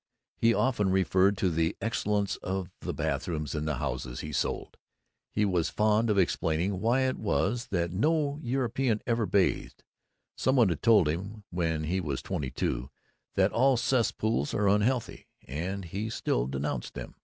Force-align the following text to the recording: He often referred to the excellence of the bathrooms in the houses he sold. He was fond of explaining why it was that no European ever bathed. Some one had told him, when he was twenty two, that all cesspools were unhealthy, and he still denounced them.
He 0.35 0.51
often 0.51 0.89
referred 0.89 1.37
to 1.37 1.51
the 1.51 1.75
excellence 1.79 2.37
of 2.37 2.71
the 2.79 2.91
bathrooms 2.91 3.53
in 3.53 3.65
the 3.65 3.75
houses 3.75 4.21
he 4.21 4.31
sold. 4.33 4.75
He 5.29 5.45
was 5.45 5.69
fond 5.69 6.09
of 6.09 6.17
explaining 6.17 6.79
why 6.79 7.01
it 7.01 7.19
was 7.19 7.67
that 7.67 7.91
no 7.91 8.39
European 8.41 9.03
ever 9.05 9.27
bathed. 9.27 9.83
Some 10.35 10.55
one 10.55 10.69
had 10.69 10.81
told 10.81 11.07
him, 11.07 11.43
when 11.51 11.83
he 11.83 12.01
was 12.01 12.23
twenty 12.23 12.49
two, 12.49 12.89
that 13.35 13.51
all 13.53 13.77
cesspools 13.77 14.55
were 14.55 14.67
unhealthy, 14.67 15.27
and 15.47 15.85
he 15.85 16.09
still 16.09 16.47
denounced 16.47 16.95
them. 16.95 17.13